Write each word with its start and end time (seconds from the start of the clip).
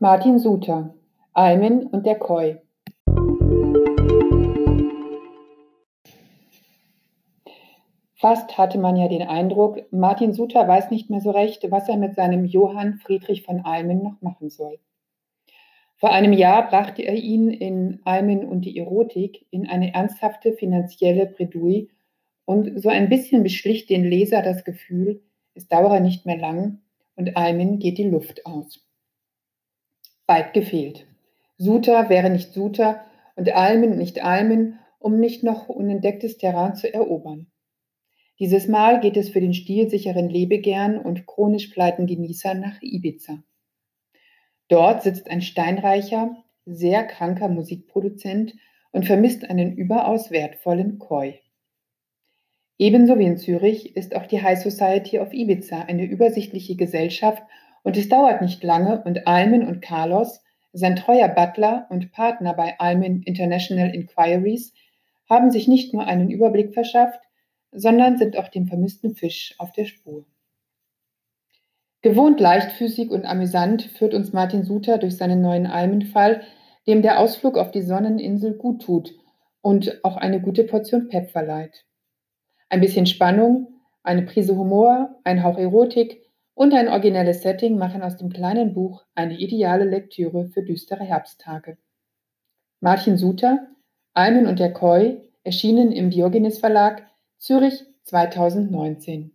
Martin 0.00 0.38
Suter 0.38 0.94
Almen 1.32 1.88
und 1.88 2.06
der 2.06 2.14
Koi 2.14 2.58
Fast 8.14 8.56
hatte 8.56 8.78
man 8.78 8.94
ja 8.94 9.08
den 9.08 9.22
Eindruck, 9.22 9.92
Martin 9.92 10.32
Suter 10.32 10.68
weiß 10.68 10.92
nicht 10.92 11.10
mehr 11.10 11.20
so 11.20 11.32
recht, 11.32 11.68
was 11.72 11.88
er 11.88 11.96
mit 11.96 12.14
seinem 12.14 12.44
Johann 12.44 12.98
Friedrich 12.98 13.42
von 13.42 13.62
Almen 13.64 14.04
noch 14.04 14.22
machen 14.22 14.50
soll. 14.50 14.78
Vor 15.96 16.12
einem 16.12 16.32
Jahr 16.32 16.68
brachte 16.68 17.02
er 17.02 17.16
ihn 17.16 17.50
in 17.50 17.98
Almen 18.04 18.44
und 18.44 18.60
die 18.66 18.78
Erotik 18.78 19.46
in 19.50 19.66
eine 19.66 19.94
ernsthafte 19.94 20.52
finanzielle 20.52 21.26
Bredouille 21.26 21.88
und 22.44 22.80
so 22.80 22.88
ein 22.88 23.08
bisschen 23.08 23.42
beschlicht 23.42 23.90
den 23.90 24.04
Leser 24.04 24.42
das 24.42 24.62
Gefühl, 24.62 25.22
es 25.54 25.66
dauere 25.66 25.98
nicht 25.98 26.24
mehr 26.24 26.38
lang 26.38 26.82
und 27.16 27.36
Almen 27.36 27.80
geht 27.80 27.98
die 27.98 28.08
Luft 28.08 28.46
aus. 28.46 28.87
Weit 30.28 30.52
gefehlt. 30.52 31.06
Suter 31.56 32.10
wäre 32.10 32.30
nicht 32.30 32.52
Suter 32.52 33.04
und 33.34 33.50
Almen 33.50 33.96
nicht 33.96 34.22
Almen, 34.22 34.78
um 34.98 35.18
nicht 35.18 35.42
noch 35.42 35.68
unentdecktes 35.68 36.36
Terrain 36.38 36.74
zu 36.74 36.92
erobern. 36.92 37.46
Dieses 38.38 38.68
Mal 38.68 39.00
geht 39.00 39.16
es 39.16 39.30
für 39.30 39.40
den 39.40 39.54
stilsicheren 39.54 40.28
Lebegern 40.28 40.98
und 40.98 41.26
chronisch 41.26 41.68
Pleitengenießer 41.68 42.54
nach 42.54 42.80
Ibiza. 42.82 43.42
Dort 44.68 45.02
sitzt 45.02 45.28
ein 45.30 45.40
steinreicher, 45.40 46.36
sehr 46.66 47.04
kranker 47.04 47.48
Musikproduzent 47.48 48.54
und 48.92 49.06
vermisst 49.06 49.48
einen 49.48 49.76
überaus 49.76 50.30
wertvollen 50.30 50.98
Koi. 50.98 51.40
Ebenso 52.76 53.18
wie 53.18 53.24
in 53.24 53.38
Zürich 53.38 53.96
ist 53.96 54.14
auch 54.14 54.26
die 54.26 54.42
High 54.42 54.60
Society 54.60 55.18
of 55.18 55.32
Ibiza 55.32 55.80
eine 55.82 56.04
übersichtliche 56.04 56.76
Gesellschaft 56.76 57.42
und 57.82 57.96
es 57.96 58.08
dauert 58.08 58.42
nicht 58.42 58.62
lange 58.62 59.02
und 59.02 59.26
Almen 59.26 59.66
und 59.66 59.80
Carlos, 59.80 60.40
sein 60.72 60.96
treuer 60.96 61.28
Butler 61.28 61.86
und 61.90 62.12
Partner 62.12 62.54
bei 62.54 62.78
Almen 62.78 63.22
International 63.22 63.94
Inquiries, 63.94 64.74
haben 65.28 65.50
sich 65.50 65.68
nicht 65.68 65.92
nur 65.92 66.06
einen 66.06 66.30
Überblick 66.30 66.74
verschafft, 66.74 67.20
sondern 67.72 68.18
sind 68.18 68.36
auch 68.38 68.48
dem 68.48 68.66
vermissten 68.66 69.14
Fisch 69.14 69.54
auf 69.58 69.72
der 69.72 69.84
Spur. 69.84 70.24
Gewohnt 72.00 72.38
leichtfüßig 72.38 73.10
und 73.10 73.24
amüsant 73.24 73.82
führt 73.82 74.14
uns 74.14 74.32
Martin 74.32 74.62
Suter 74.62 74.98
durch 74.98 75.16
seinen 75.16 75.42
neuen 75.42 75.66
Almenfall, 75.66 76.42
dem 76.86 77.02
der 77.02 77.18
Ausflug 77.18 77.58
auf 77.58 77.70
die 77.70 77.82
Sonneninsel 77.82 78.54
gut 78.54 78.82
tut 78.82 79.12
und 79.60 80.02
auch 80.04 80.16
eine 80.16 80.40
gute 80.40 80.64
Portion 80.64 81.08
Pep 81.08 81.30
verleiht. 81.30 81.84
Ein 82.68 82.80
bisschen 82.80 83.06
Spannung, 83.06 83.80
eine 84.02 84.22
Prise 84.22 84.56
Humor, 84.56 85.20
ein 85.24 85.42
Hauch 85.42 85.58
Erotik 85.58 86.22
und 86.58 86.74
ein 86.74 86.88
originelles 86.88 87.42
Setting 87.42 87.78
machen 87.78 88.02
aus 88.02 88.16
dem 88.16 88.30
kleinen 88.30 88.74
Buch 88.74 89.04
eine 89.14 89.38
ideale 89.38 89.84
Lektüre 89.84 90.48
für 90.48 90.64
düstere 90.64 91.04
Herbsttage. 91.04 91.78
Martin 92.80 93.16
Suter, 93.16 93.68
Almen 94.12 94.48
und 94.48 94.58
der 94.58 94.72
Koi, 94.72 95.20
erschienen 95.44 95.92
im 95.92 96.10
Diogenes 96.10 96.58
Verlag, 96.58 97.06
Zürich 97.38 97.84
2019. 98.02 99.30